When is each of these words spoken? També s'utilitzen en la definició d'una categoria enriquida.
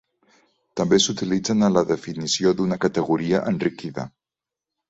També 0.79 0.97
s'utilitzen 1.03 1.61
en 1.67 1.77
la 1.77 1.83
definició 1.91 2.55
d'una 2.61 2.81
categoria 2.87 3.43
enriquida. 3.55 4.09